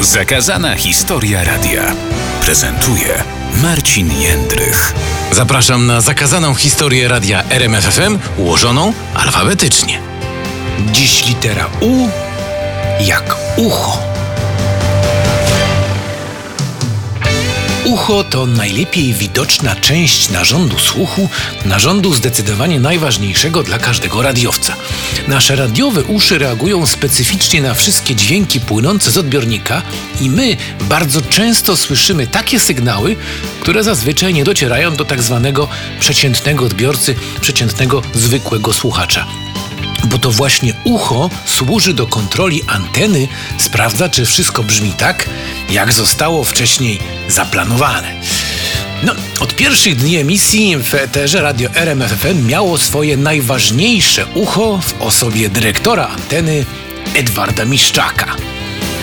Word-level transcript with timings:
Zakazana 0.00 0.76
historia 0.76 1.44
radia. 1.44 1.92
Prezentuje 2.44 3.22
Marcin 3.62 4.20
Jędrych. 4.20 4.94
Zapraszam 5.32 5.86
na 5.86 6.00
zakazaną 6.00 6.54
historię 6.54 7.08
radia 7.08 7.44
RMFFM 7.50 8.18
ułożoną 8.36 8.92
alfabetycznie. 9.14 10.00
Dziś 10.92 11.26
litera 11.28 11.66
U 11.80 12.08
jak 13.06 13.36
ucho. 13.56 13.98
Ucho 17.84 18.24
to 18.24 18.46
najlepiej 18.46 19.14
widoczna 19.14 19.76
część 19.76 20.30
narządu 20.30 20.78
słuchu, 20.78 21.28
narządu 21.64 22.14
zdecydowanie 22.14 22.80
najważniejszego 22.80 23.62
dla 23.62 23.78
każdego 23.78 24.22
radiowca. 24.22 24.76
Nasze 25.28 25.56
radiowe 25.56 26.02
uszy 26.02 26.38
reagują 26.38 26.86
specyficznie 26.86 27.62
na 27.62 27.74
wszystkie 27.74 28.14
dźwięki 28.14 28.60
płynące 28.60 29.10
z 29.10 29.18
odbiornika 29.18 29.82
i 30.20 30.30
my 30.30 30.56
bardzo 30.80 31.20
często 31.20 31.76
słyszymy 31.76 32.26
takie 32.26 32.60
sygnały, 32.60 33.16
które 33.60 33.84
zazwyczaj 33.84 34.34
nie 34.34 34.44
docierają 34.44 34.96
do 34.96 35.04
tak 35.04 35.22
zwanego 35.22 35.68
przeciętnego 36.00 36.64
odbiorcy, 36.64 37.14
przeciętnego 37.40 38.02
zwykłego 38.14 38.72
słuchacza 38.72 39.39
bo 40.04 40.18
to 40.18 40.30
właśnie 40.30 40.74
ucho 40.84 41.30
służy 41.44 41.94
do 41.94 42.06
kontroli 42.06 42.62
anteny, 42.66 43.28
sprawdza, 43.58 44.08
czy 44.08 44.24
wszystko 44.24 44.62
brzmi 44.62 44.92
tak, 44.92 45.28
jak 45.70 45.92
zostało 45.92 46.44
wcześniej 46.44 46.98
zaplanowane. 47.28 48.14
No, 49.02 49.12
od 49.40 49.56
pierwszych 49.56 49.96
dni 49.96 50.16
emisji 50.16 50.76
w 50.76 50.94
eterze 50.94 51.42
radio 51.42 51.70
RMFFM 51.74 52.46
miało 52.46 52.78
swoje 52.78 53.16
najważniejsze 53.16 54.26
ucho 54.34 54.78
w 54.82 55.02
osobie 55.02 55.48
dyrektora 55.48 56.06
anteny 56.06 56.64
Edwarda 57.14 57.64
Miszczaka. 57.64 58.36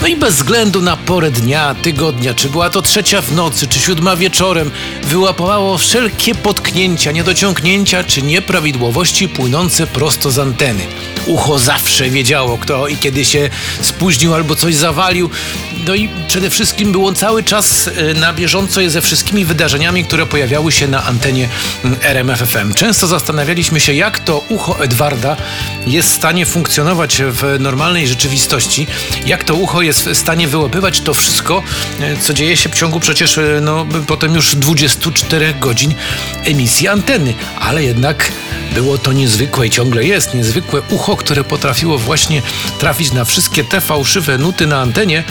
No 0.02 0.08
i 0.08 0.16
bez 0.16 0.36
względu 0.36 0.82
na 0.82 0.98
porę 0.98 1.32
dnia, 1.32 1.76
tygodnia, 1.82 2.34
czy 2.34 2.50
była 2.50 2.70
to 2.70 2.82
trzecia 2.82 3.22
w 3.22 3.32
nocy, 3.32 3.68
czy 3.68 3.80
siódma 3.80 4.16
wieczorem, 4.16 4.72
wyłapowało 5.04 5.78
wszelkie 5.78 6.36
potknięcia, 6.36 7.12
niedociągnięcia 7.12 8.04
czy 8.04 8.22
nieprawidłowości 8.22 9.30
płynące 9.30 9.88
prosto 9.88 10.32
z 10.32 10.40
anteny. 10.40 10.84
Ucho 11.26 11.60
zawsze 11.60 12.10
wiedziało, 12.10 12.58
kto 12.58 12.88
i 12.88 12.98
kiedy 12.98 13.26
się 13.26 13.50
spóźnił 13.82 14.34
albo 14.34 14.56
coś 14.56 14.76
zawalił. 14.76 15.30
No 15.88 15.96
i 15.96 16.10
przede 16.28 16.50
wszystkim 16.50 16.92
było 16.92 17.14
cały 17.14 17.44
czas 17.44 17.88
e, 17.88 18.14
na 18.14 18.34
bieżąco 18.34 18.90
ze 18.90 19.02
wszystkimi 19.02 19.46
wydarzeniami, 19.46 20.06
które 20.06 20.26
pojawiały 20.26 20.72
się 20.72 20.88
na 20.88 21.04
antenie 21.04 21.50
RMFFM. 22.02 22.74
Często 22.74 23.08
zastanawialiśmy 23.08 23.80
się, 23.80 23.94
jak 23.94 24.20
to 24.20 24.44
ucho 24.50 24.84
Edwarda 24.84 25.38
jest 25.88 26.10
w 26.10 26.16
stanie 26.16 26.46
funkcjonować 26.46 27.22
w 27.30 27.60
normalnej 27.60 28.08
rzeczywistości, 28.08 28.88
jak 29.26 29.44
to 29.44 29.56
ucho 29.56 29.82
jest 29.82 30.06
w 30.06 30.18
stanie 30.18 30.48
wyłapywać 30.48 31.02
to 31.02 31.14
wszystko, 31.14 31.64
e, 32.00 32.18
co 32.18 32.34
dzieje 32.34 32.58
się 32.58 32.70
w 32.70 32.76
ciągu 32.76 33.00
przecież 33.00 33.38
e, 33.38 33.60
no, 33.62 33.86
potem 34.08 34.36
już 34.36 34.56
24 34.56 35.54
godzin 35.54 35.94
emisji 36.46 36.88
anteny. 36.88 37.34
Ale 37.60 37.84
jednak 37.84 38.32
było 38.72 38.98
to 38.98 39.14
niezwykłe 39.14 39.68
i 39.68 39.70
ciągle 39.70 40.04
jest 40.04 40.34
niezwykłe 40.34 40.82
ucho, 40.90 41.16
które 41.16 41.44
potrafiło 41.44 41.98
właśnie 41.98 42.42
trafić 42.80 43.12
na 43.12 43.26
wszystkie 43.26 43.64
te 43.64 43.82
fałszywe 43.82 44.38
nuty 44.38 44.68
na 44.68 44.82
antenie, 44.82 45.24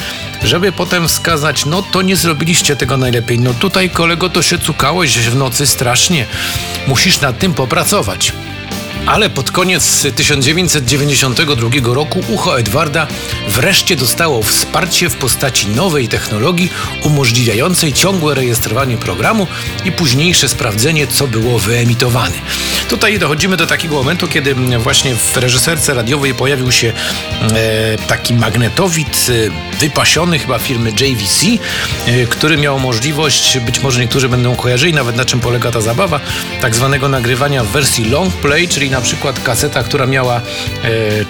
żeby 0.43 0.73
potem 0.73 1.09
wskazać, 1.09 1.67
no 1.67 1.83
to 1.83 2.03
nie 2.03 2.17
zrobiliście 2.17 2.77
tego 2.77 2.97
najlepiej. 2.97 3.39
No 3.39 3.55
tutaj 3.55 3.91
kolego 3.91 4.31
to 4.31 4.43
się 4.43 4.59
cukałeś 4.59 5.19
w 5.19 5.37
nocy 5.37 5.67
strasznie. 5.67 6.27
Musisz 6.87 7.21
nad 7.21 7.39
tym 7.39 7.55
popracować. 7.55 8.33
Ale 9.07 9.31
pod 9.31 9.51
koniec 9.51 10.07
1992 10.17 11.95
roku 11.95 12.21
ucho 12.29 12.59
Edwarda 12.59 13.07
wreszcie 13.49 13.97
dostało 13.97 14.43
wsparcie 14.43 15.09
w 15.11 15.17
postaci 15.17 15.69
nowej 15.69 16.09
technologii 16.09 16.71
umożliwiającej 17.03 17.93
ciągłe 17.93 18.35
rejestrowanie 18.35 18.97
programu 18.97 19.47
i 19.85 19.93
późniejsze 19.93 20.49
sprawdzenie, 20.49 21.07
co 21.07 21.27
było 21.27 21.59
wyemitowane. 21.59 22.35
Tutaj 22.89 23.19
dochodzimy 23.19 23.57
do 23.57 23.67
takiego 23.67 23.95
momentu, 23.95 24.29
kiedy 24.29 24.55
właśnie 24.55 25.15
w 25.15 25.37
reżyserce 25.37 25.95
radiowej 25.95 26.35
pojawił 26.35 26.73
się 26.73 26.93
e, 27.53 27.99
taki 27.99 28.35
magnetowid 28.35 29.27
e, 29.76 29.76
wypasiony 29.81 30.39
chyba 30.39 30.59
firmy 30.59 30.91
JVC, 30.91 31.47
e, 32.07 32.27
który 32.27 32.57
miał 32.57 32.79
możliwość, 32.79 33.59
być 33.59 33.81
może 33.81 34.01
niektórzy 34.01 34.29
będą 34.29 34.57
kojarzyli 34.57 34.93
nawet 34.93 35.17
na 35.17 35.25
czym 35.25 35.41
polega 35.41 35.71
ta 35.71 35.81
zabawa, 35.81 36.21
tak 36.61 36.75
zwanego 36.75 37.09
nagrywania 37.09 37.65
w 37.65 37.69
wersji 37.69 38.05
long 38.05 38.35
play, 38.35 38.69
czyli 38.69 38.91
na 38.91 39.01
przykład 39.01 39.43
kaseta, 39.43 39.83
która 39.83 40.07
miała 40.07 40.37
e, 40.37 40.41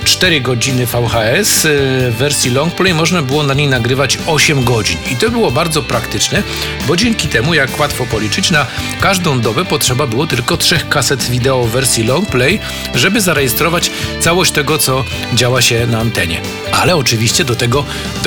4 0.05 0.41
godziny 0.41 0.87
VHS 0.87 1.65
e, 1.65 1.69
w 2.11 2.15
wersji 2.19 2.51
longplay, 2.51 2.95
można 2.95 3.23
było 3.23 3.43
na 3.43 3.55
niej 3.55 3.69
nagrywać 3.69 4.19
8 4.27 4.65
godzin. 4.65 4.99
I 5.11 5.17
to 5.17 5.31
było 5.31 5.51
bardzo 5.51 5.83
praktyczne, 5.83 6.43
bo 6.87 6.97
dzięki 6.97 7.29
temu, 7.29 7.55
jak 7.55 7.81
łatwo 7.81 8.07
policzyć, 8.07 8.51
na 8.51 8.67
każdą 9.01 9.41
dobę 9.41 9.65
potrzeba 9.65 10.07
było 10.07 10.27
tylko 10.27 10.57
trzech 10.57 10.89
kaset 10.89 11.31
wideo 11.31 11.65
w 11.65 11.71
wersji 11.71 12.05
longplay, 12.05 12.59
żeby 12.95 13.21
zarejestrować 13.21 13.91
całość 14.21 14.53
tego, 14.53 14.79
co 14.79 15.05
działa 15.35 15.63
się 15.63 15.87
na 15.87 15.99
antenie. 15.99 16.41
Ale 16.73 16.97
oczywiście 16.97 17.45
do 17.45 17.57
tego 17.57 17.85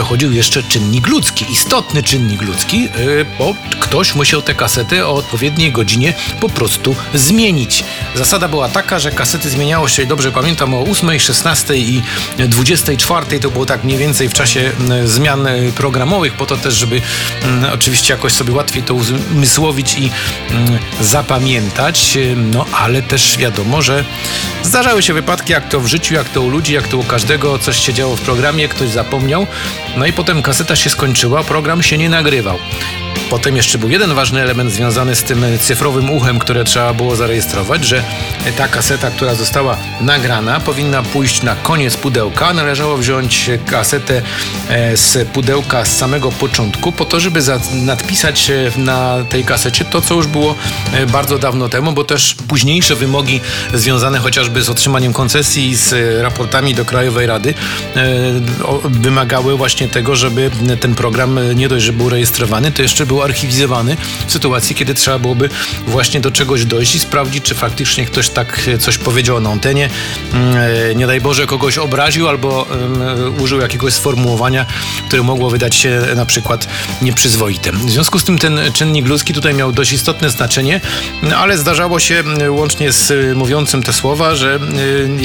dochodził 0.09 0.31
jeszcze 0.31 0.63
czynnik 0.63 1.07
ludzki, 1.07 1.45
istotny 1.51 2.03
czynnik 2.03 2.41
ludzki, 2.41 2.85
e, 2.85 2.89
bo 3.39 3.55
ktoś 3.79 4.15
musiał 4.15 4.41
te 4.41 4.55
kasety 4.55 5.05
o 5.05 5.13
odpowiedniej 5.13 5.71
godzinie 5.71 6.13
po 6.39 6.49
prostu 6.49 6.95
zmienić. 7.13 7.83
Zasada 8.15 8.47
była 8.47 8.69
taka, 8.69 8.99
że 8.99 9.11
kasety 9.11 9.49
zmieniało 9.49 9.87
się, 9.87 10.05
dobrze 10.05 10.31
pamiętam, 10.31 10.73
o 10.73 10.81
8, 10.81 11.19
16 11.19 11.75
i 11.75 12.01
24 12.37 13.39
to 13.39 13.51
było 13.51 13.65
tak 13.65 13.83
mniej 13.83 13.97
więcej 13.97 14.29
w 14.29 14.33
czasie 14.33 14.71
zmian 15.05 15.47
e, 15.47 15.71
programowych, 15.71 16.33
po 16.33 16.45
to 16.45 16.57
też, 16.57 16.73
żeby 16.73 17.01
oczywiście 17.73 18.13
jakoś 18.13 18.33
sobie 18.33 18.53
łatwiej 18.53 18.83
to 18.83 18.93
uzmysłowić 18.93 19.97
i 19.97 20.09
zapamiętać. 21.01 22.17
E, 22.17 22.35
no 22.35 22.65
ale 22.71 23.01
też 23.01 23.37
wiadomo, 23.37 23.81
że 23.81 24.05
zdarzały 24.63 25.03
się 25.03 25.13
wypadki, 25.13 25.51
jak 25.51 25.69
to 25.69 25.79
w 25.79 25.87
życiu, 25.87 26.13
jak 26.13 26.29
to 26.29 26.41
u 26.41 26.49
ludzi, 26.49 26.73
jak 26.73 26.87
to 26.87 26.97
u 26.97 27.03
każdego, 27.03 27.59
coś 27.59 27.85
się 27.85 27.93
działo 27.93 28.15
w 28.15 28.21
programie, 28.21 28.67
ktoś 28.67 28.89
zapomniał, 28.89 29.47
no 29.99 30.05
i 30.05 30.13
potem 30.13 30.41
kaseta 30.41 30.75
się 30.75 30.89
skończyła, 30.89 31.43
program 31.43 31.83
się 31.83 31.97
nie 31.97 32.09
nagrywał. 32.09 32.59
Potem 33.29 33.55
jeszcze 33.55 33.77
był 33.77 33.89
jeden 33.89 34.13
ważny 34.13 34.41
element 34.41 34.71
związany 34.71 35.15
z 35.15 35.23
tym 35.23 35.45
cyfrowym 35.61 36.09
uchem, 36.09 36.39
które 36.39 36.63
trzeba 36.63 36.93
było 36.93 37.15
zarejestrować, 37.15 37.85
że 37.85 38.03
ta 38.57 38.67
kaseta, 38.67 39.11
która 39.11 39.35
została 39.35 39.77
nagrana, 40.01 40.59
powinna 40.59 41.03
pójść 41.03 41.43
na 41.43 41.55
koniec 41.55 41.97
pudełka. 41.97 42.53
Należało 42.53 42.97
wziąć 42.97 43.49
kasetę 43.65 44.21
e, 44.69 44.97
z 44.97 45.27
pudełka 45.27 45.85
z 45.85 45.97
samego 45.97 46.31
początku, 46.31 46.91
po 46.91 47.05
to, 47.05 47.19
żeby 47.19 47.39
nadpisać 47.73 48.51
na 48.77 49.23
tej 49.29 49.43
kasecie 49.43 49.85
to, 49.85 50.01
co 50.01 50.15
już 50.15 50.27
było 50.27 50.55
e, 50.93 51.05
bardzo 51.05 51.37
dawno 51.37 51.69
temu, 51.69 51.91
bo 51.91 52.03
też 52.03 52.35
późniejsze 52.47 52.95
wymogi 52.95 53.41
związane 53.73 54.19
chociażby 54.19 54.61
z 54.61 54.69
otrzymaniem 54.69 55.13
koncesji, 55.13 55.75
z 55.75 56.21
raportami 56.21 56.75
do 56.75 56.85
Krajowej 56.85 57.27
Rady 57.27 57.53
e, 57.95 58.03
wymagały 58.83 59.57
właśnie 59.57 59.87
tego, 59.89 60.15
żeby 60.15 60.51
ten 60.79 60.95
program 60.95 61.39
nie 61.55 61.69
dość, 61.69 61.85
że 61.85 61.93
był 61.93 62.09
rejestrowany, 62.09 62.71
to 62.71 62.81
jeszcze 62.81 63.05
był 63.05 63.23
archiwizowany 63.23 63.97
w 64.27 64.31
sytuacji, 64.31 64.75
kiedy 64.75 64.93
trzeba 64.93 65.19
byłoby 65.19 65.49
właśnie 65.87 66.21
do 66.21 66.31
czegoś 66.31 66.65
dojść 66.65 66.95
i 66.95 66.99
sprawdzić, 66.99 67.43
czy 67.43 67.55
faktycznie 67.55 68.05
ktoś 68.05 68.29
tak 68.29 68.69
coś 68.79 68.97
powiedział 68.97 69.41
na 69.41 69.49
antenie, 69.49 69.89
mm, 70.33 70.55
e, 70.91 70.95
nie 70.95 71.07
daj 71.07 71.21
Boże 71.21 71.45
kogoś 71.45 71.77
obraził 71.77 72.29
albo 72.29 72.67
użył 73.39 73.59
jakiegoś 73.59 73.93
sformułowania, 73.93 74.65
które 75.07 75.23
mogło 75.23 75.49
wydać 75.49 75.75
się 75.75 76.01
na 76.15 76.25
przykład 76.25 76.67
nieprzyzwoite. 77.01 77.71
W 77.71 77.91
związku 77.91 78.19
z 78.19 78.23
tym 78.23 78.37
ten 78.37 78.59
czynnik 78.73 79.07
ludzki 79.07 79.33
tutaj 79.33 79.53
miał 79.53 79.71
dość 79.71 79.91
istotne 79.91 80.29
znaczenie, 80.29 80.81
ale 81.37 81.57
zdarzało 81.57 81.99
się 81.99 82.23
łącznie 82.49 82.91
z 82.91 83.37
mówiącym 83.37 83.83
te 83.83 83.93
słowa, 83.93 84.35
że 84.35 84.59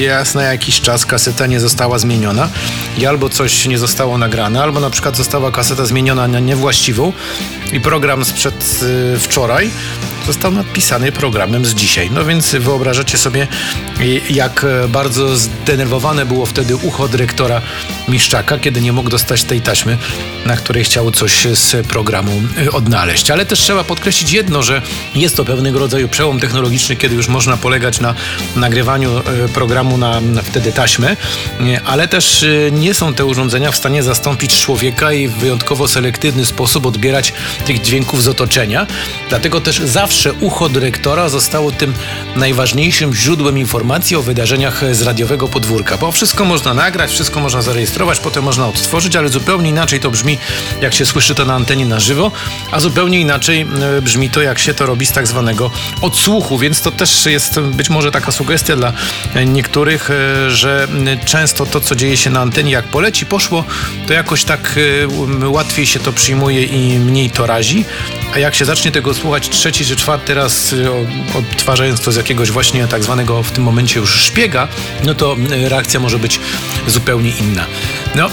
raz 0.07 0.35
na 0.35 0.43
jakiś 0.43 0.81
czas 0.81 1.05
kaseta 1.05 1.47
nie 1.47 1.59
została 1.59 1.99
zmieniona 1.99 2.49
i 2.97 3.05
albo 3.05 3.29
coś 3.29 3.65
nie 3.65 3.77
zostało 3.77 4.17
nagrane, 4.17 4.54
nagrana, 4.55 4.63
albo 4.63 4.79
na 4.79 4.89
przykład 4.89 5.17
została 5.17 5.51
kaseta 5.51 5.85
zmieniona 5.85 6.27
na 6.27 6.39
niewłaściwą 6.39 7.13
i 7.73 7.79
program 7.79 8.25
sprzed 8.25 8.79
y, 9.15 9.19
wczoraj 9.19 9.71
został 10.25 10.51
napisany 10.51 11.11
programem 11.11 11.65
z 11.65 11.73
dzisiaj. 11.73 12.09
No 12.11 12.25
więc 12.25 12.55
wyobrażacie 12.55 13.17
sobie, 13.17 13.47
jak 14.29 14.65
bardzo 14.89 15.37
zdenerwowane 15.37 16.25
było 16.25 16.45
wtedy 16.45 16.75
ucho 16.75 17.07
dyrektora 17.07 17.61
Miszczaka, 18.07 18.57
kiedy 18.59 18.81
nie 18.81 18.93
mógł 18.93 19.09
dostać 19.09 19.43
tej 19.43 19.61
taśmy, 19.61 19.97
na 20.45 20.57
której 20.57 20.83
chciał 20.83 21.11
coś 21.11 21.47
z 21.53 21.87
programu 21.87 22.41
y, 22.65 22.71
odnaleźć. 22.71 23.31
Ale 23.31 23.45
też 23.45 23.59
trzeba 23.59 23.83
podkreślić 23.83 24.31
jedno, 24.31 24.63
że 24.63 24.81
jest 25.15 25.35
to 25.35 25.45
pewnego 25.45 25.79
rodzaju 25.79 26.07
przełom 26.07 26.39
technologiczny, 26.39 26.95
kiedy 26.95 27.15
już 27.15 27.27
można 27.27 27.57
polegać 27.57 27.99
na 27.99 28.15
nagrywaniu 28.55 29.19
y, 29.19 29.49
programu 29.53 29.97
na, 29.97 30.21
wtedy 30.43 30.71
taśmę, 30.71 31.17
ale 31.85 32.07
też 32.07 32.45
nie 32.71 32.93
są 32.93 33.13
te 33.13 33.25
urządzenia 33.25 33.71
w 33.71 33.75
stanie 33.75 34.03
zastąpić 34.03 34.44
człowieka 34.53 35.13
i 35.13 35.27
w 35.27 35.33
wyjątkowo 35.33 35.87
selektywny 35.87 36.45
sposób 36.45 36.85
odbierać 36.85 37.33
tych 37.65 37.81
dźwięków 37.81 38.23
z 38.23 38.27
otoczenia. 38.27 38.87
Dlatego 39.29 39.61
też 39.61 39.79
zawsze 39.79 40.33
ucho 40.33 40.69
dyrektora 40.69 41.29
zostało 41.29 41.71
tym 41.71 41.93
najważniejszym 42.35 43.15
źródłem 43.15 43.57
informacji 43.57 44.15
o 44.15 44.21
wydarzeniach 44.21 44.95
z 44.95 45.01
radiowego 45.01 45.47
podwórka. 45.47 45.97
Bo 45.97 46.11
wszystko 46.11 46.45
można 46.45 46.73
nagrać, 46.73 47.11
wszystko 47.11 47.39
można 47.39 47.61
zarejestrować, 47.61 48.19
potem 48.19 48.43
można 48.43 48.67
odtworzyć, 48.67 49.15
ale 49.15 49.29
zupełnie 49.29 49.69
inaczej 49.69 49.99
to 49.99 50.11
brzmi, 50.11 50.37
jak 50.81 50.93
się 50.93 51.05
słyszy 51.05 51.35
to 51.35 51.45
na 51.45 51.53
antenie 51.53 51.85
na 51.85 51.99
żywo, 51.99 52.31
a 52.71 52.79
zupełnie 52.79 53.19
inaczej 53.19 53.61
e, 53.97 54.01
brzmi 54.01 54.29
to, 54.29 54.41
jak 54.41 54.59
się 54.59 54.73
to 54.73 54.85
robi 54.85 55.05
z 55.05 55.11
tak 55.11 55.27
zwanego 55.27 55.71
odsłuchu. 56.01 56.57
Więc 56.57 56.81
to 56.81 56.91
też 56.91 57.25
jest 57.25 57.59
być 57.59 57.89
może 57.89 58.11
taka 58.11 58.31
sugestia 58.31 58.75
dla 58.75 58.93
niektórych, 59.45 60.09
e, 60.11 60.51
że 60.51 60.87
często 61.25 61.65
to, 61.65 61.81
co 61.81 61.95
dzieje 61.95 62.17
się 62.17 62.29
na 62.29 62.41
antenie, 62.41 62.71
jak 62.71 62.85
poleci, 62.85 63.25
poszło, 63.25 63.63
to 64.07 64.13
jakoś 64.35 64.43
tak 64.43 64.79
e, 65.43 65.49
łatwiej 65.49 65.85
się 65.85 65.99
to 65.99 66.13
przyjmuje 66.13 66.63
i 66.63 66.99
mniej 66.99 67.29
to 67.29 67.45
razi. 67.45 67.85
A 68.33 68.39
jak 68.39 68.55
się 68.55 68.65
zacznie 68.65 68.91
tego 68.91 69.13
słuchać 69.13 69.49
trzeci 69.49 69.85
czy 69.85 69.95
czwarty 69.95 70.33
raz, 70.33 70.73
y, 70.73 70.87
odtwarzając 71.37 72.01
to 72.01 72.11
z 72.11 72.15
jakiegoś 72.15 72.51
właśnie 72.51 72.87
tak 72.87 73.03
zwanego 73.03 73.43
w 73.43 73.51
tym 73.51 73.63
momencie 73.63 73.99
już 73.99 74.15
szpiega, 74.15 74.67
no 75.03 75.13
to 75.13 75.35
reakcja 75.49 75.99
może 75.99 76.19
być 76.19 76.39
zupełnie 76.87 77.29
inna. 77.29 77.65
No, 78.15 78.29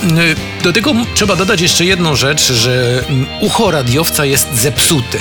do 0.62 0.72
tego 0.72 0.94
trzeba 1.14 1.36
dodać 1.36 1.60
jeszcze 1.60 1.84
jedną 1.84 2.16
rzecz, 2.16 2.52
że 2.52 3.04
ucho 3.40 3.70
radiowca 3.70 4.24
jest 4.24 4.54
zepsute. 4.54 5.18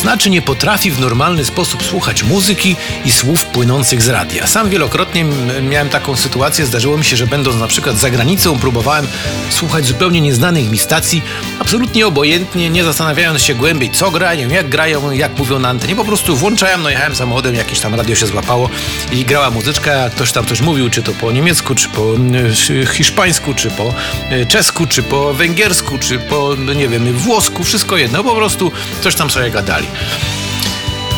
Znaczy 0.00 0.30
nie 0.30 0.42
potrafi 0.42 0.90
w 0.90 1.00
normalny 1.00 1.44
sposób 1.44 1.82
słuchać 1.82 2.22
muzyki 2.22 2.76
i 3.04 3.12
słów 3.12 3.44
płynących 3.44 4.02
z 4.02 4.08
radia. 4.08 4.46
Sam 4.46 4.70
wielokrotnie 4.70 5.24
miałem 5.70 5.88
taką 5.88 6.16
sytuację, 6.16 6.66
zdarzyło 6.66 6.98
mi 6.98 7.04
się, 7.04 7.16
że 7.16 7.26
będąc 7.26 7.56
na 7.56 7.66
przykład 7.66 7.96
za 7.96 8.10
granicą 8.10 8.58
próbowałem 8.58 9.06
słuchać 9.50 9.86
zupełnie 9.86 10.20
nieznanych 10.20 10.70
mi 10.70 10.78
stacji, 10.78 11.22
absolutnie 11.58 12.06
obojętnie, 12.06 12.70
nie 12.70 12.84
zastanawiając 12.84 13.42
się 13.42 13.54
głębiej 13.54 13.90
co 13.90 14.10
grają, 14.10 14.48
jak 14.48 14.68
grają, 14.68 15.10
jak 15.10 15.38
mówią 15.38 15.58
na 15.58 15.68
antenie, 15.68 15.96
po 15.96 16.04
prostu 16.04 16.36
włączałem, 16.36 16.82
no 16.82 16.90
jechałem 16.90 17.16
samochodem, 17.16 17.54
jakieś 17.54 17.80
tam 17.80 17.94
radio 17.94 18.16
się 18.16 18.26
złapało 18.26 18.70
i 19.12 19.24
grała 19.24 19.50
muzyczka, 19.50 20.10
ktoś 20.10 20.32
tam 20.32 20.46
coś 20.46 20.60
mówił, 20.60 20.90
czy 20.90 21.02
to 21.02 21.12
po 21.12 21.32
niemiecku, 21.32 21.74
czy 21.74 21.88
po 21.88 22.14
hiszpańsku, 22.92 23.54
czy 23.54 23.70
po 23.70 23.94
e, 24.30 24.46
czesku, 24.46 24.86
czy 24.86 25.02
po 25.02 25.34
węgiersku, 25.34 25.98
czy 25.98 26.18
po, 26.18 26.54
no 26.58 26.72
nie 26.72 26.88
wiem, 26.88 27.12
włosku, 27.12 27.64
wszystko 27.64 27.96
jedno, 27.96 28.24
po 28.24 28.34
prostu 28.34 28.72
coś 29.02 29.14
tam 29.14 29.30
sobie 29.30 29.50
gadali. 29.50 29.89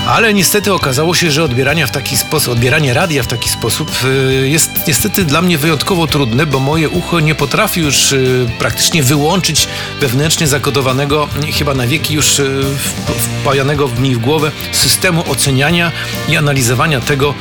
Ale 0.06 0.34
niestety 0.34 0.72
okazało 0.72 1.14
się, 1.14 1.30
że 1.30 1.44
odbieranie 1.44 1.86
w 1.86 1.90
taki 1.90 2.16
sposób, 2.16 2.52
odbieranie 2.52 2.94
radia 2.94 3.22
w 3.22 3.26
taki 3.26 3.48
sposób 3.48 3.90
y, 4.04 4.48
jest 4.48 4.70
niestety 4.88 5.24
dla 5.24 5.42
mnie 5.42 5.58
wyjątkowo 5.58 6.06
trudne, 6.06 6.46
bo 6.46 6.60
moje 6.60 6.88
ucho 6.88 7.20
nie 7.20 7.34
potrafi 7.34 7.80
już 7.80 8.12
y, 8.12 8.46
praktycznie 8.58 9.02
wyłączyć 9.02 9.68
wewnętrznie 10.00 10.46
zakodowanego, 10.46 11.28
chyba 11.58 11.74
na 11.74 11.86
wieki 11.86 12.14
już 12.14 12.38
y, 12.38 12.62
wpajanego 13.42 13.88
mi 13.88 14.14
w 14.14 14.18
głowę 14.18 14.50
systemu 14.72 15.24
oceniania 15.30 15.92
i 16.28 16.36
analizowania 16.36 17.00
tego, 17.00 17.34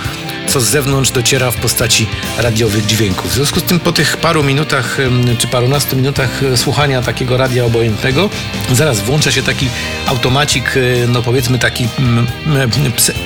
co 0.51 0.61
z 0.61 0.69
zewnątrz 0.69 1.11
dociera 1.11 1.51
w 1.51 1.55
postaci 1.55 2.07
radiowych 2.37 2.85
dźwięków. 2.85 3.31
W 3.31 3.33
związku 3.33 3.59
z 3.59 3.63
tym 3.63 3.79
po 3.79 3.91
tych 3.91 4.17
paru 4.17 4.43
minutach 4.43 4.97
czy 5.37 5.47
parunastu 5.47 5.95
minutach 5.95 6.43
e, 6.43 6.57
słuchania 6.57 7.01
takiego 7.01 7.37
radia 7.37 7.65
obojętnego 7.65 8.29
zaraz 8.71 8.99
włącza 8.99 9.31
się 9.31 9.43
taki 9.43 9.69
automacik, 10.07 10.77
e, 10.77 11.07
no 11.07 11.21
powiedzmy 11.21 11.59
taki 11.59 11.87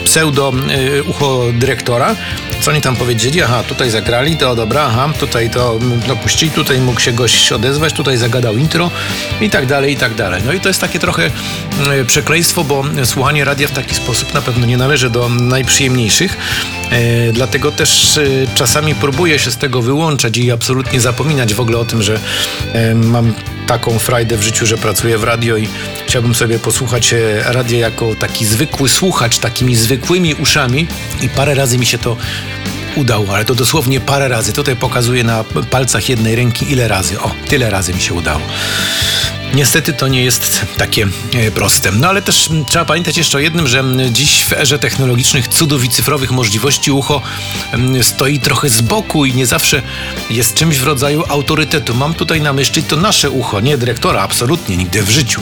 pseudo 0.06 0.54
e, 0.98 1.04
ucho 1.04 1.44
dyrektora. 1.54 2.16
Co 2.66 2.72
oni 2.72 2.82
tam 2.82 2.96
powiedzieli? 2.96 3.42
Aha, 3.42 3.64
tutaj 3.64 3.90
zagrali, 3.90 4.38
to 4.38 4.56
dobra, 4.56 4.82
aha, 4.82 5.10
tutaj 5.20 5.50
to 5.50 5.80
dopuścili, 6.08 6.52
tutaj 6.52 6.80
mógł 6.80 7.00
się 7.00 7.12
gość 7.12 7.52
odezwać, 7.52 7.94
tutaj 7.94 8.18
zagadał 8.18 8.58
intro 8.58 8.92
i 9.42 9.50
tak 9.50 9.66
dalej, 9.66 9.94
i 9.94 9.98
tak 9.98 10.16
dalej. 10.16 10.42
No 10.46 10.54
i 10.54 10.60
to 10.60 10.68
jest 10.68 10.82
takie 10.82 11.00
trochę 11.00 11.32
przekleństwo, 12.08 12.64
bo 12.64 12.84
słuchanie 13.04 13.46
radia 13.46 13.68
w 13.68 13.72
taki 13.72 13.96
sposób 13.96 14.34
na 14.34 14.42
pewno 14.42 14.66
nie 14.66 14.78
należy 14.78 15.10
do 15.10 15.30
najprzyjemniejszych. 15.30 16.38
E, 16.92 17.34
dlatego 17.34 17.72
też 17.72 18.18
e, 18.18 18.22
czasami 18.56 18.96
próbuję 18.96 19.40
się 19.40 19.52
z 19.52 19.58
tego 19.58 19.82
wyłączać 19.82 20.38
i 20.38 20.52
absolutnie 20.52 21.02
zapominać 21.02 21.54
w 21.54 21.60
ogóle 21.60 21.78
o 21.78 21.86
tym, 21.86 22.04
że 22.04 22.20
e, 22.74 22.96
mam 22.96 23.34
taką 23.66 24.00
frajdę 24.00 24.38
w 24.38 24.42
życiu, 24.42 24.66
że 24.66 24.78
pracuję 24.78 25.18
w 25.18 25.24
radio 25.24 25.58
i 25.58 25.68
chciałbym 26.06 26.36
sobie 26.36 26.60
posłuchać 26.60 27.16
radia 27.46 27.80
jako 27.80 28.16
taki 28.16 28.46
zwykły 28.46 28.90
słuchacz, 28.90 29.38
takimi 29.38 29.76
zwykłymi 29.76 30.34
uszami 30.34 30.88
i 31.22 31.30
parę 31.30 31.56
razy 31.56 31.78
mi 31.78 31.86
się 31.86 31.98
to 31.98 32.18
udało, 32.96 33.36
ale 33.36 33.46
to 33.46 33.56
dosłownie 33.56 34.00
parę 34.00 34.28
razy. 34.28 34.54
Tutaj 34.54 34.76
pokazuję 34.76 35.24
na 35.24 35.44
palcach 35.72 36.10
jednej 36.10 36.36
ręki 36.36 36.72
ile 36.72 36.88
razy. 36.88 37.20
O, 37.20 37.32
tyle 37.48 37.70
razy 37.70 37.94
mi 37.94 38.02
się 38.02 38.14
udało. 38.14 38.42
Niestety 39.54 39.94
to 39.94 40.08
nie 40.08 40.24
jest 40.24 40.66
takie 40.78 41.08
e, 41.34 41.52
proste. 41.52 41.92
No 41.92 42.10
ale 42.10 42.22
też 42.22 42.50
trzeba 42.70 42.86
pamiętać 42.86 43.18
jeszcze 43.18 43.38
o 43.38 43.42
jednym, 43.42 43.68
że 43.68 43.84
dziś 44.12 44.44
w 44.44 44.54
erze 44.54 44.80
technologicznych 44.80 45.48
cudów 45.48 45.86
i 45.86 45.90
cyfrowych 45.90 46.32
możliwości 46.32 46.92
ucho 46.92 47.22
stoi 48.02 48.40
trochę 48.40 48.70
z 48.70 48.82
boku 48.82 49.26
i 49.26 49.34
nie 49.34 49.46
zawsze 49.46 49.82
jest 50.30 50.54
czymś 50.54 50.78
w 50.78 50.84
rodzaju 50.84 51.24
autorytetu. 51.30 51.96
Mam 51.96 52.14
tutaj 52.14 52.42
na 52.42 52.54
myśli 52.54 52.84
to 52.84 52.96
nasze 52.96 53.30
ucho, 53.30 53.60
nie 53.60 53.78
dyrektora, 53.78 54.22
absolutnie, 54.22 54.78
nigdy 54.78 55.04
w 55.04 55.10
życiu. 55.10 55.42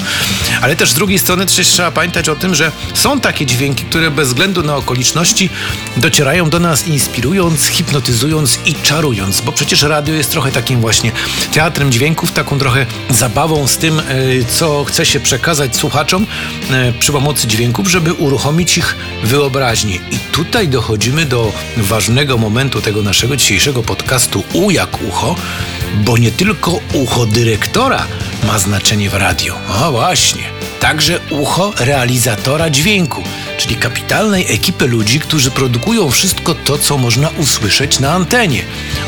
Ale 0.61 0.75
też 0.75 0.91
z 0.91 0.94
drugiej 0.94 1.19
strony 1.19 1.45
też 1.45 1.67
trzeba 1.67 1.91
pamiętać 1.91 2.29
o 2.29 2.35
tym, 2.35 2.56
że 2.56 2.71
są 2.94 3.19
takie 3.19 3.45
dźwięki, 3.45 3.85
które 3.85 4.11
bez 4.11 4.27
względu 4.27 4.63
na 4.63 4.75
okoliczności 4.75 5.49
docierają 5.97 6.49
do 6.49 6.59
nas 6.59 6.88
inspirując, 6.88 7.67
hipnotyzując 7.67 8.59
i 8.65 8.75
czarując, 8.75 9.41
bo 9.41 9.51
przecież 9.51 9.81
radio 9.81 10.15
jest 10.15 10.31
trochę 10.31 10.51
takim 10.51 10.81
właśnie 10.81 11.11
teatrem 11.53 11.91
dźwięków, 11.91 12.31
taką 12.31 12.59
trochę 12.59 12.85
zabawą 13.09 13.67
z 13.67 13.77
tym, 13.77 13.93
E, 14.00 14.44
co 14.50 14.84
chce 14.84 15.06
się 15.06 15.19
przekazać 15.19 15.75
słuchaczom 15.75 16.25
e, 16.72 16.94
przy 17.00 17.12
pomocy 17.12 17.48
dźwięków, 17.48 17.88
żeby 17.88 18.13
uruchomić 18.13 18.78
ich 18.78 18.95
wyobraźnię. 19.24 19.95
I 19.95 20.18
tutaj 20.31 20.68
dochodzimy 20.68 21.25
do 21.25 21.51
ważnego 21.78 22.38
momentu 22.38 22.81
tego 22.81 23.04
naszego 23.04 23.36
dzisiejszego 23.36 23.84
podcastu 23.84 24.44
U 24.54 24.72
jak 24.72 25.01
ucho, 25.01 25.36
bo 26.06 26.18
nie 26.18 26.31
tylko 26.31 26.80
ucho 26.94 27.25
dyrektora 27.25 28.07
ma 28.47 28.59
znaczenie 28.59 29.09
w 29.09 29.14
radiu. 29.14 29.56
O 29.69 29.92
właśnie, 29.92 30.44
także 30.80 31.19
ucho 31.30 31.73
realizatora 31.80 32.69
dźwięku 32.69 33.23
czyli 33.57 33.76
kapitalnej 33.76 34.45
ekipy 34.54 34.88
ludzi, 34.88 35.19
którzy 35.19 35.52
produkują 35.52 36.12
wszystko 36.12 36.56
to, 36.56 36.78
co 36.78 36.97
można 36.97 37.30
usłyszeć 37.38 38.00
na 38.00 38.12
antenie. 38.12 38.62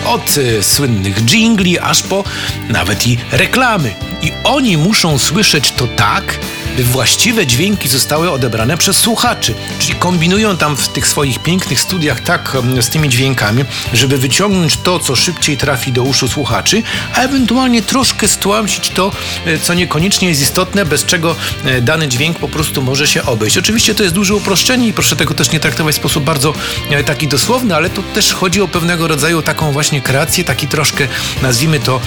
Od 0.06 0.38
y, 0.38 0.64
słynnych 0.64 1.26
jingli, 1.26 1.80
aż 1.80 2.04
po 2.04 2.24
nawet 2.70 3.08
i 3.08 3.18
reklamy. 3.32 3.94
I 4.22 4.32
oni 4.44 4.78
muszą 4.78 5.18
słyszeć 5.18 5.72
to 5.72 5.88
tak, 5.88 6.40
właściwe 6.84 7.48
dźwięki 7.48 7.90
zostały 7.90 8.32
odebrane 8.32 8.78
przez 8.78 8.98
słuchaczy. 8.98 9.54
Czyli 9.80 9.96
kombinują 9.96 10.58
tam 10.58 10.78
w 10.78 10.88
tych 10.88 11.08
swoich 11.08 11.40
pięknych 11.40 11.80
studiach 11.80 12.20
tak 12.20 12.58
z 12.82 12.90
tymi 12.90 13.10
dźwiękami, 13.10 13.66
żeby 13.94 14.18
wyciągnąć 14.18 14.78
to, 14.78 15.00
co 15.00 15.16
szybciej 15.16 15.58
trafi 15.58 15.92
do 15.92 16.04
uszu 16.04 16.28
słuchaczy, 16.28 16.84
a 17.14 17.22
ewentualnie 17.22 17.82
troszkę 17.82 18.28
stłamsić 18.28 18.90
to, 18.90 19.12
e, 19.46 19.60
co 19.60 19.74
niekoniecznie 19.74 20.30
jest 20.30 20.42
istotne, 20.42 20.86
bez 20.86 21.06
czego 21.06 21.36
e, 21.66 21.82
dany 21.82 22.08
dźwięk 22.08 22.40
po 22.40 22.48
prostu 22.48 22.82
może 22.82 23.08
się 23.08 23.24
obejść. 23.24 23.58
Oczywiście 23.58 23.96
to 23.96 24.04
jest 24.04 24.16
duże 24.16 24.36
uproszczenie 24.36 24.88
i 24.88 24.94
proszę 24.94 25.16
tego 25.16 25.34
też 25.34 25.52
nie 25.52 25.60
traktować 25.60 25.96
w 25.96 25.98
sposób 25.98 26.24
bardzo 26.24 26.54
e, 26.90 27.04
taki 27.04 27.28
dosłowny, 27.28 27.76
ale 27.76 27.90
tu 27.90 28.04
też 28.04 28.34
chodzi 28.34 28.62
o 28.62 28.68
pewnego 28.68 29.08
rodzaju 29.08 29.42
taką 29.42 29.72
właśnie 29.72 30.02
kreację, 30.02 30.44
taki 30.44 30.68
troszkę, 30.68 31.08
nazwijmy 31.42 31.80
to, 31.80 32.02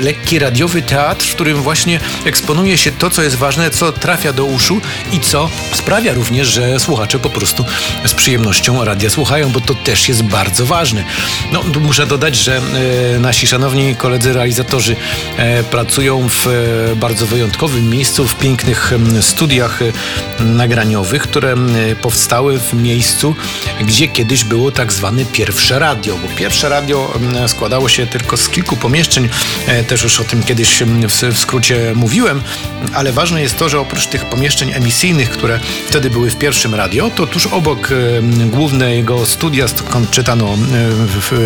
lekki 0.00 0.38
radiowy 0.38 0.82
teatr, 0.82 1.26
w 1.26 1.34
którym 1.34 1.62
właśnie 1.62 2.00
eksponuje 2.24 2.78
się 2.78 2.92
to, 2.92 3.10
co 3.10 3.22
jest 3.22 3.36
ważne, 3.36 3.70
co 3.78 3.92
trafia 3.92 4.32
do 4.32 4.44
uszu 4.44 4.80
i 5.12 5.20
co 5.20 5.50
sprawia 5.72 6.14
również, 6.14 6.48
że 6.48 6.80
słuchacze 6.80 7.18
po 7.18 7.30
prostu 7.30 7.64
z 8.04 8.14
przyjemnością 8.14 8.84
radia 8.84 9.10
słuchają, 9.10 9.50
bo 9.50 9.60
to 9.60 9.74
też 9.74 10.08
jest 10.08 10.22
bardzo 10.22 10.66
ważne. 10.66 11.04
No, 11.52 11.62
muszę 11.80 12.06
dodać, 12.06 12.36
że 12.36 12.56
e, 12.56 13.18
nasi 13.18 13.46
szanowni 13.46 13.96
koledzy 13.96 14.32
realizatorzy 14.32 14.96
e, 15.36 15.62
pracują 15.62 16.28
w 16.28 16.46
e, 16.46 16.96
bardzo 16.96 17.26
wyjątkowym 17.26 17.90
miejscu, 17.90 18.26
w 18.26 18.34
pięknych 18.34 18.92
studiach 19.20 19.82
e, 19.82 19.92
nagraniowych, 20.44 21.22
które 21.22 21.54
powstały 22.00 22.58
w 22.58 22.74
miejscu, 22.74 23.34
gdzie 23.80 24.08
kiedyś 24.08 24.44
było 24.44 24.70
tak 24.70 24.92
zwane 24.92 25.24
pierwsze 25.24 25.78
radio, 25.78 26.18
bo 26.22 26.28
pierwsze 26.36 26.68
radio 26.68 27.14
składało 27.46 27.88
się 27.88 28.06
tylko 28.06 28.36
z 28.36 28.48
kilku 28.48 28.76
pomieszczeń, 28.76 29.28
e, 29.66 29.84
też 29.84 30.02
już 30.02 30.20
o 30.20 30.24
tym 30.24 30.42
kiedyś 30.42 30.82
w, 31.08 31.34
w 31.34 31.38
skrócie 31.38 31.92
mówiłem, 31.94 32.42
ale 32.94 33.12
ważne 33.12 33.42
jest 33.42 33.58
to, 33.58 33.67
że 33.68 33.80
oprócz 33.80 34.06
tych 34.06 34.24
pomieszczeń 34.24 34.72
emisyjnych, 34.74 35.30
które 35.30 35.60
wtedy 35.86 36.10
były 36.10 36.30
w 36.30 36.36
pierwszym 36.36 36.74
radio, 36.74 37.10
to 37.10 37.26
tuż 37.26 37.46
obok 37.46 37.88
głównego 38.46 39.26
studia, 39.26 39.68
skąd 39.68 40.10
czytano 40.10 40.58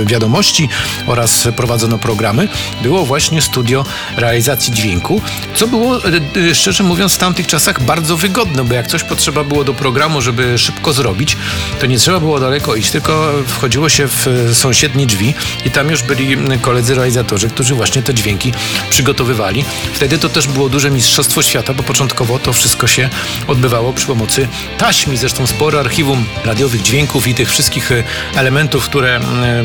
wiadomości 0.04 0.68
oraz 1.06 1.48
prowadzono 1.56 1.98
programy, 1.98 2.48
było 2.82 3.06
właśnie 3.06 3.42
studio 3.42 3.84
realizacji 4.16 4.72
dźwięku, 4.72 5.22
co 5.54 5.66
było, 5.66 5.98
e, 6.04 6.50
e, 6.50 6.54
szczerze 6.54 6.84
mówiąc, 6.84 7.14
w 7.14 7.18
tamtych 7.18 7.46
czasach 7.46 7.82
bardzo 7.82 8.16
wygodne, 8.16 8.64
bo 8.64 8.74
jak 8.74 8.86
coś 8.86 9.02
potrzeba 9.04 9.44
było 9.44 9.64
do 9.64 9.74
programu, 9.74 10.20
żeby 10.20 10.58
szybko 10.58 10.92
zrobić, 10.92 11.36
to 11.80 11.86
nie 11.86 11.98
trzeba 11.98 12.20
było 12.20 12.40
daleko 12.40 12.74
iść, 12.74 12.90
tylko 12.90 13.32
wchodziło 13.46 13.88
się 13.88 14.08
w 14.08 14.26
e, 14.26 14.54
sąsiednie 14.54 15.06
drzwi 15.06 15.34
i 15.64 15.70
tam 15.70 15.90
już 15.90 16.02
byli 16.02 16.36
koledzy 16.60 16.94
realizatorzy, 16.94 17.48
którzy 17.48 17.74
właśnie 17.74 18.02
te 18.02 18.14
dźwięki 18.14 18.52
przygotowywali. 18.90 19.64
Wtedy 19.94 20.18
to 20.18 20.28
też 20.28 20.48
było 20.48 20.68
duże 20.68 20.90
mistrzostwo 20.90 21.42
świata, 21.42 21.74
bo 21.74 21.82
początkowo 21.82 22.11
to 22.42 22.52
wszystko 22.52 22.86
się 22.86 23.08
odbywało 23.48 23.92
przy 23.92 24.06
pomocy 24.06 24.48
taśm 24.78 25.12
i 25.12 25.16
zresztą 25.16 25.46
spore 25.46 25.80
archiwum 25.80 26.24
radiowych 26.44 26.82
dźwięków 26.82 27.26
i 27.26 27.34
tych 27.34 27.50
wszystkich 27.50 27.92
e, 27.92 28.04
elementów, 28.36 28.84
które 28.84 29.20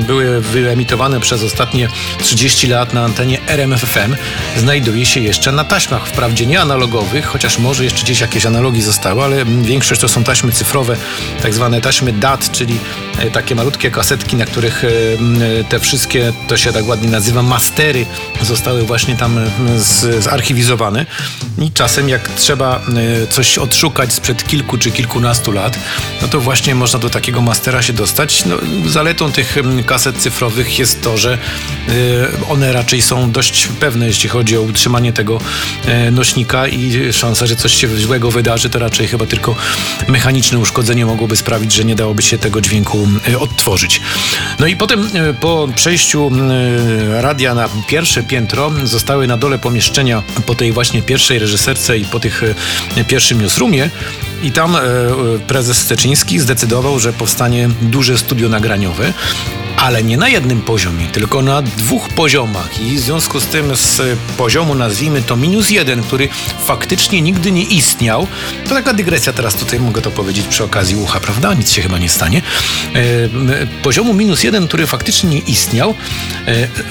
były 0.08 0.42
wyemitowane 0.42 1.20
przez 1.20 1.44
ostatnie 1.44 1.88
30 2.22 2.68
lat 2.68 2.94
na 2.94 3.04
antenie 3.04 3.40
RMFFM 3.48 4.16
znajduje 4.58 5.06
się 5.06 5.20
jeszcze 5.20 5.52
na 5.52 5.64
taśmach, 5.64 6.08
wprawdzie 6.08 6.46
nie 6.46 6.62
analogowych, 6.62 7.26
chociaż 7.26 7.60
może 7.60 7.84
jeszcze 7.84 8.04
gdzieś 8.04 8.20
jakieś 8.20 8.46
analogi 8.46 8.82
zostały, 8.82 9.24
ale 9.24 9.46
większość 9.46 10.02
to 10.02 10.08
są 10.08 10.24
taśmy 10.24 10.52
cyfrowe, 10.52 10.98
tak 11.42 11.54
zwane 11.54 11.82
taśmy 11.82 12.14
DAT, 12.14 12.52
czyli 12.52 12.78
e, 13.20 13.32
takie 13.32 13.56
malutkie 13.56 13.92
kasetki, 13.92 14.36
na 14.36 14.46
których 14.46 14.84
e, 14.84 14.88
te 15.64 15.80
wszystkie, 15.80 16.34
to 16.48 16.58
się 16.58 16.74
tak 16.74 16.88
ładnie 16.88 17.10
nazywa, 17.10 17.44
mastery 17.44 18.06
zostały 18.42 18.84
właśnie 18.84 19.16
tam 19.16 19.40
z, 19.78 20.24
zarchiwizowane. 20.24 21.06
I 21.62 21.72
czasem 21.72 22.10
jak 22.10 22.37
trzeba 22.38 22.82
e, 23.24 23.28
coś 23.28 23.58
odszukać 23.58 24.14
sprzed 24.14 24.48
kilku 24.48 24.78
czy 24.78 24.92
kilkunastu 24.92 25.52
lat, 25.52 25.80
no 26.22 26.28
to 26.28 26.42
właśnie 26.42 26.76
można 26.76 27.00
do 27.00 27.10
takiego 27.10 27.42
mastera 27.42 27.82
się 27.82 27.94
dostać. 27.94 28.46
No, 28.46 28.56
zaletą 28.86 29.32
tych 29.32 29.58
kaset 29.86 30.18
cyfrowych 30.18 30.80
jest 30.80 31.02
to, 31.02 31.18
że 31.18 31.34
e, 31.34 32.50
one 32.50 32.74
raczej 32.74 33.02
są 33.02 33.32
dość 33.32 33.68
pewne, 33.80 34.08
jeśli 34.08 34.30
chodzi 34.30 34.58
o 34.58 34.62
utrzymanie 34.62 35.14
tego 35.14 35.40
e, 35.86 36.12
nośnika 36.12 36.68
i 36.68 37.14
szansa, 37.14 37.46
że 37.46 37.56
coś 37.56 37.74
się 37.74 37.88
złego 37.98 38.32
wydarzy, 38.32 38.70
to 38.70 38.80
raczej 38.80 39.08
chyba 39.08 39.26
tylko 39.26 39.56
mechaniczne 40.08 40.60
uszkodzenie 40.60 41.06
mogłoby 41.06 41.36
sprawić, 41.36 41.74
że 41.74 41.86
nie 41.86 41.96
dałoby 41.96 42.22
się 42.22 42.38
tego 42.38 42.62
dźwięku 42.62 43.08
odtworzyć. 43.40 44.02
No 44.60 44.68
i 44.68 44.76
potem 44.76 45.10
po 45.40 45.68
przejściu 45.76 46.32
radia 47.10 47.56
na 47.56 47.70
pierwsze 47.88 48.24
piętro 48.24 48.72
zostały 48.84 49.28
na 49.28 49.38
dole 49.38 49.60
pomieszczenia 49.60 50.24
po 50.46 50.56
tej 50.56 50.72
właśnie 50.72 51.02
pierwszej 51.02 51.40
reżyserce 51.40 51.98
i 51.98 52.06
po 52.06 52.20
tych 52.20 52.27
e, 52.98 53.04
pierwszym 53.04 53.42
newsroomie 53.42 53.90
i 54.44 54.52
tam 54.52 54.76
e, 54.76 54.80
e, 54.80 54.84
prezes 55.48 55.78
Steczyński 55.78 56.40
zdecydował, 56.40 57.00
że 57.00 57.14
powstanie 57.14 57.70
duże 57.82 58.18
studio 58.18 58.50
nagraniowe, 58.50 59.14
ale 59.78 60.04
nie 60.04 60.18
na 60.18 60.30
jednym 60.30 60.62
poziomie, 60.62 61.08
tylko 61.08 61.42
na 61.42 61.62
dwóch 61.62 62.10
poziomach. 62.10 62.82
I 62.82 62.98
w 62.98 63.00
związku 63.00 63.40
z 63.40 63.46
tym 63.46 63.76
z 63.76 64.02
poziomu, 64.38 64.76
nazwijmy 64.76 65.22
to 65.22 65.36
minus 65.36 65.70
jeden, 65.70 66.04
który 66.04 66.30
faktycznie 66.66 67.22
nigdy 67.22 67.52
nie 67.52 67.64
istniał, 67.64 68.28
to 68.64 68.70
taka 68.70 68.94
dygresja 68.94 69.34
teraz 69.34 69.56
tutaj 69.56 69.80
mogę 69.80 70.02
to 70.02 70.12
powiedzieć 70.12 70.48
przy 70.48 70.64
okazji 70.64 70.96
ucha, 70.96 71.20
prawda? 71.20 71.54
Nic 71.54 71.72
się 71.72 71.82
chyba 71.82 71.98
nie 71.98 72.10
stanie. 72.10 72.42
E, 72.96 73.02
poziomu 73.84 74.14
minus 74.14 74.44
jeden, 74.44 74.68
który 74.68 74.88
faktycznie 74.88 75.30
nie 75.30 75.40
istniał, 75.40 75.96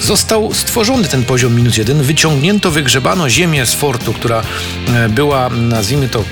został 0.00 0.55
stworzony 0.55 1.09
ten 1.09 1.25
poziom 1.25 1.55
minus 1.55 1.76
jeden, 1.76 2.03
wyciągnięto, 2.03 2.71
wygrzebano 2.71 3.31
ziemię 3.31 3.67
z 3.67 3.75
fortu, 3.75 4.12
która 4.12 4.43
była, 5.09 5.49
nazwijmy 5.49 6.09
to, 6.09 6.25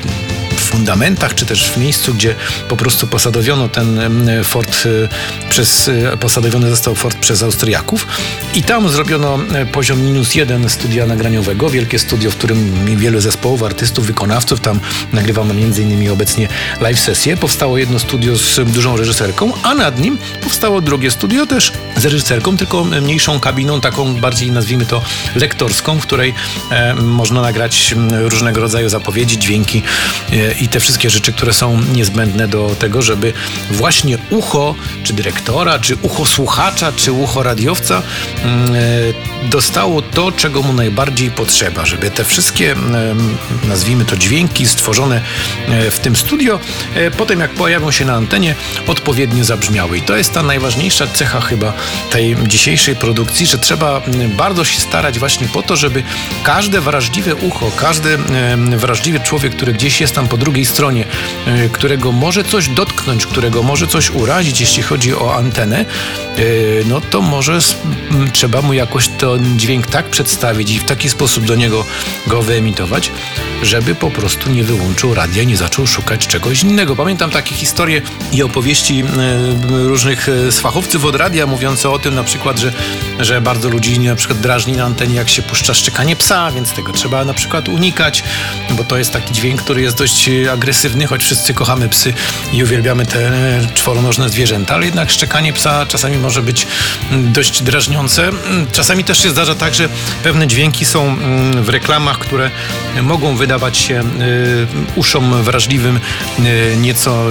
fundamentach, 0.75 1.35
czy 1.35 1.47
też 1.47 1.71
w 1.71 1.76
miejscu, 1.76 2.14
gdzie 2.14 2.35
po 2.69 2.76
prostu 2.76 3.07
posadowiono 3.07 3.69
ten 3.69 4.00
fort 4.45 4.87
e, 4.87 5.49
przez, 5.49 5.88
e, 5.88 6.16
posadowiony 6.16 6.71
został 6.71 6.95
fort 6.95 7.19
przez 7.19 7.43
Austriaków. 7.43 8.07
I 8.54 8.62
tam 8.62 8.88
zrobiono 8.88 9.38
e, 9.54 9.66
poziom 9.66 10.02
minus 10.02 10.35
jeden 10.35 10.71
studia 10.71 11.07
nagraniowego, 11.07 11.71
wielkie 11.71 11.99
studio, 11.99 12.31
w 12.31 12.37
którym 12.37 12.87
wielu 12.97 13.21
zespołów, 13.21 13.62
artystów, 13.62 14.07
wykonawców, 14.07 14.61
tam 14.61 14.81
nagrywamy 15.12 15.54
innymi 15.61 16.09
obecnie 16.09 16.49
live 16.81 17.00
sesje. 17.00 17.37
Powstało 17.37 17.78
jedno 17.78 17.99
studio 17.99 18.37
z 18.37 18.61
dużą 18.73 18.97
reżyserką, 18.97 19.52
a 19.62 19.75
nad 19.75 20.00
nim 20.00 20.19
powstało 20.43 20.81
drugie 20.81 21.11
studio 21.11 21.47
też 21.47 21.73
z 21.97 22.04
reżyserką, 22.04 22.57
tylko 22.57 22.85
mniejszą 22.85 23.40
kabiną, 23.40 23.81
taką 23.81 24.14
bardziej 24.14 24.50
nazwijmy 24.50 24.87
to 24.87 25.02
lektorską, 25.37 25.99
w 25.99 26.02
której 26.02 26.35
e, 26.71 26.95
można 26.95 27.40
nagrać 27.40 27.95
różnego 28.11 28.61
rodzaju 28.61 28.88
zapowiedzi, 28.88 29.38
dźwięki 29.38 29.83
e, 30.33 30.63
i 30.64 30.68
te 30.68 30.80
wszystkie 30.80 31.11
rzeczy, 31.11 31.33
które 31.33 31.52
są 31.52 31.80
niezbędne 31.94 32.49
do 32.49 32.76
tego, 32.78 33.02
żeby 33.02 33.33
właśnie 33.71 34.18
ucho, 34.30 34.75
czy 35.02 35.12
dyrektora, 35.12 35.78
czy 35.78 35.97
ucho 36.02 36.26
słuchacza, 36.26 36.92
czy 36.92 37.12
ucho 37.12 37.42
radiowca 37.42 38.02
mm, 38.44 38.75
e, 38.75 39.49
dostało 39.49 40.02
to, 40.02 40.33
czego 40.33 40.62
mu 40.62 40.73
najbardziej 40.73 41.30
potrzeba, 41.30 41.87
żeby 41.87 42.11
te 42.11 42.25
wszystkie, 42.25 42.73
em, 42.73 43.37
nazwijmy 43.68 44.04
to 44.04 44.16
dźwięki 44.16 44.66
stworzone 44.66 45.21
e, 45.68 45.90
w 45.90 45.99
tym 45.99 46.16
studio, 46.16 46.61
e, 46.94 47.11
potem 47.11 47.40
jak 47.40 47.50
pojawią 47.50 47.90
się 47.90 48.04
na 48.04 48.14
antenie, 48.14 48.54
odpowiednio 48.87 49.44
zabrzmiały. 49.44 49.99
I 49.99 50.02
to 50.02 50.16
jest 50.16 50.33
ta 50.33 50.42
najważniejsza 50.42 51.06
cecha 51.06 51.40
chyba 51.40 51.73
tej 52.11 52.37
dzisiejszej 52.47 52.97
produkcji, 52.97 53.47
że 53.47 53.59
trzeba 53.59 54.02
m, 54.06 54.37
bardzo 54.37 54.64
się 54.64 54.80
starać 54.80 55.18
właśnie 55.18 55.49
po 55.49 55.62
to, 55.62 55.76
żeby 55.76 56.02
każde 56.42 56.80
wrażliwe 56.80 57.35
ucho, 57.35 57.71
każdy 57.76 58.18
wrażliwy 58.76 59.21
człowiek, 59.21 59.56
który 59.56 59.73
gdzieś 59.73 60.00
jest 60.00 60.14
tam 60.14 60.28
po 60.28 60.37
drugiej 60.37 60.53
stronie, 60.64 61.04
e, 61.46 61.68
którego 61.68 62.12
może 62.12 62.44
coś 62.44 62.68
dotknąć, 62.68 63.26
którego 63.26 63.62
może 63.62 63.87
coś 63.87 64.11
urazić, 64.11 64.61
jeśli 64.61 64.82
chodzi 64.82 65.14
o 65.14 65.34
antenę, 65.34 65.78
e, 65.78 65.84
no 66.87 67.00
to 67.00 67.23
może 67.23 67.58
trzeba 68.32 68.62
mu 68.62 68.73
jakoś 68.73 69.08
ten 69.08 69.58
dźwięk 69.58 69.87
tak 69.87 70.11
przedstawić 70.11 70.70
i 70.70 70.78
w 70.78 70.84
taki 70.84 71.08
sposób 71.08 71.44
do 71.44 71.54
niego 71.54 71.84
go 72.26 72.42
wyemitować, 72.42 73.11
żeby 73.64 73.94
po 73.94 74.11
prostu 74.11 74.50
nie 74.50 74.64
wyłączył 74.64 75.14
radia, 75.14 75.44
nie 75.44 75.56
zaczął 75.56 75.87
szukać 75.87 76.26
czegoś 76.26 76.62
innego. 76.62 76.97
Pamiętam 76.97 77.30
takie 77.30 77.54
historie 77.54 78.02
i 78.33 78.42
opowieści 78.42 79.00
e, 79.00 79.87
różnych 79.88 80.28
e, 80.28 80.52
fachowców 80.52 81.04
od 81.04 81.16
radia 81.16 81.47
mówiące 81.47 81.90
o 81.90 81.99
tym 81.99 82.14
na 82.14 82.25
przykład, 82.25 82.59
że, 82.59 82.73
że 83.21 83.40
bardzo 83.40 83.68
ludzi 83.68 83.99
na 83.99 84.16
przykład 84.16 84.40
drażni 84.40 84.73
na 84.73 84.85
antenie, 84.85 85.14
jak 85.14 85.28
się 85.28 85.42
puszcza 85.42 85.75
szczekanie 85.75 86.16
psa, 86.16 86.50
więc 86.50 86.73
tego 86.73 86.92
trzeba 86.92 87.25
na 87.25 87.35
przykład 87.35 87.68
unikać, 87.68 88.25
bo 88.71 88.85
to 88.85 88.99
jest 88.99 89.12
taki 89.12 89.35
dźwięk, 89.35 89.62
który 89.62 89.83
jest 89.83 89.99
dość 89.99 90.28
e, 90.28 90.52
agresywny, 90.52 91.06
choć 91.06 91.25
wszyscy 91.25 91.54
kochamy 91.54 91.88
psy 91.88 92.14
i 92.52 92.62
uwielbiamy 92.62 93.06
te 93.06 93.30
czworonożne 93.75 94.28
zwierzęta, 94.28 94.75
ale 94.75 94.87
jednak 94.87 95.11
szczekanie 95.11 95.52
psa 95.52 95.87
czasami 95.87 96.16
może 96.16 96.42
być 96.42 96.66
dość 97.12 97.62
drażniące. 97.62 98.30
Czasami 98.73 99.04
też 99.04 99.23
się 99.23 99.30
zdarza 99.30 99.54
tak, 99.54 99.75
że 99.75 99.88
pewne 100.23 100.47
dźwięki 100.47 100.85
są 100.85 101.16
w 101.62 101.68
reklamach, 101.68 102.18
które 102.18 102.50
mogą 103.02 103.37
wydawać 103.54 103.78
się 103.78 104.00
y, 104.00 104.66
uszom 104.96 105.42
wrażliwym 105.42 106.00
y, 106.38 106.76
nieco 106.76 107.25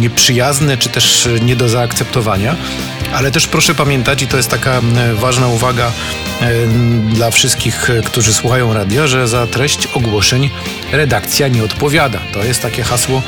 nieprzyjazne, 0.00 0.76
czy 0.76 0.88
też 0.88 1.28
nie 1.42 1.56
do 1.56 1.68
zaakceptowania. 1.68 2.56
Ale 3.14 3.30
też 3.30 3.46
proszę 3.46 3.74
pamiętać, 3.74 4.22
i 4.22 4.26
to 4.26 4.36
jest 4.36 4.50
taka 4.50 4.80
ważna 5.14 5.46
uwaga 5.46 5.92
y, 6.42 6.44
dla 7.14 7.30
wszystkich, 7.30 7.90
którzy 8.04 8.34
słuchają 8.34 8.74
radio, 8.74 9.08
że 9.08 9.28
za 9.28 9.46
treść 9.46 9.86
ogłoszeń 9.94 10.50
redakcja 10.92 11.48
nie 11.48 11.64
odpowiada. 11.64 12.18
To 12.32 12.44
jest 12.44 12.62
takie 12.62 12.82
hasło 12.82 13.22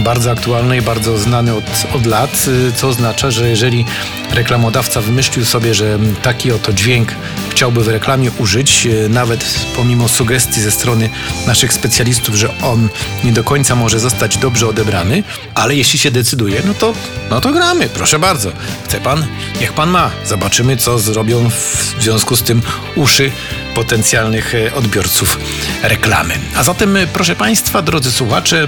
bardzo 0.00 0.30
aktualne 0.30 0.78
i 0.78 0.82
bardzo 0.82 1.18
znane 1.18 1.54
od, 1.54 1.64
od 1.94 2.06
lat, 2.06 2.46
y, 2.68 2.72
co 2.72 2.88
oznacza, 2.88 3.30
że 3.30 3.48
jeżeli 3.48 3.84
reklamodawca 4.30 5.00
wymyślił 5.00 5.44
sobie, 5.44 5.74
że 5.74 5.98
taki 6.22 6.52
oto 6.52 6.72
dźwięk 6.72 7.12
chciałby 7.50 7.84
w 7.84 7.88
reklamie 7.88 8.30
użyć, 8.38 8.86
y, 8.86 9.08
nawet 9.08 9.44
pomimo 9.76 10.08
sugestii 10.08 10.60
ze 10.60 10.70
strony 10.70 11.10
naszych 11.46 11.72
specjalistów, 11.72 12.34
że 12.34 12.48
on 12.62 12.88
nie 13.24 13.32
do 13.32 13.44
końca 13.44 13.74
może 13.74 14.00
zostać 14.00 14.38
dobrze 14.38 14.68
odebrany, 14.68 15.22
ale 15.54 15.74
jeśli 15.74 15.98
się 15.98 16.10
decyduje, 16.10 16.62
no 16.66 16.74
to, 16.74 16.94
no 17.30 17.40
to 17.40 17.52
gramy, 17.52 17.88
proszę 17.88 18.18
bardzo. 18.18 18.52
Chce 18.84 19.00
pan? 19.00 19.26
Niech 19.60 19.72
pan 19.72 19.90
ma. 19.90 20.10
Zobaczymy, 20.24 20.76
co 20.76 20.98
zrobią 20.98 21.50
w 21.50 21.94
związku 22.00 22.36
z 22.36 22.42
tym 22.42 22.62
uszy 22.94 23.30
potencjalnych 23.76 24.54
e, 24.54 24.74
odbiorców 24.74 25.38
reklamy. 25.82 26.34
A 26.56 26.62
zatem, 26.62 26.96
e, 26.96 27.06
proszę 27.06 27.36
Państwa, 27.36 27.82
drodzy 27.82 28.12
słuchacze, 28.12 28.66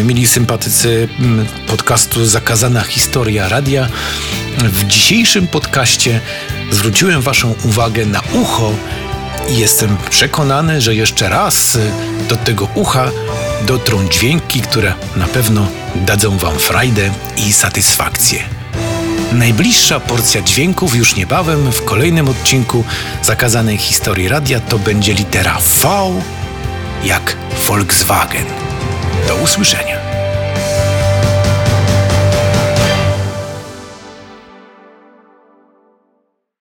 e, 0.00 0.04
mili 0.04 0.26
sympatycy 0.26 1.08
podcastu 1.66 2.26
Zakazana 2.26 2.80
Historia 2.80 3.48
Radia, 3.48 3.88
w 4.58 4.86
dzisiejszym 4.86 5.46
podcaście 5.46 6.20
zwróciłem 6.70 7.22
Waszą 7.22 7.54
uwagę 7.64 8.06
na 8.06 8.20
ucho 8.32 8.72
i 9.48 9.58
jestem 9.58 9.96
przekonany, 10.10 10.80
że 10.80 10.94
jeszcze 10.94 11.28
raz 11.28 11.78
do 12.28 12.36
tego 12.36 12.68
ucha 12.74 13.10
dotrą 13.66 14.08
dźwięki, 14.08 14.60
które 14.60 14.94
na 15.16 15.26
pewno 15.26 15.68
dadzą 15.94 16.38
Wam 16.38 16.58
frajdę 16.58 17.10
i 17.36 17.52
satysfakcję. 17.52 18.59
Najbliższa 19.32 20.00
porcja 20.00 20.42
dźwięków 20.42 20.94
już 20.94 21.16
niebawem 21.16 21.72
w 21.72 21.84
kolejnym 21.84 22.28
odcinku 22.28 22.84
zakazanej 23.22 23.76
historii 23.76 24.28
radia 24.28 24.60
to 24.60 24.78
będzie 24.78 25.14
litera 25.14 25.58
V 25.58 25.88
jak 27.04 27.36
Volkswagen. 27.66 28.46
Do 29.28 29.36
usłyszenia. 29.36 29.99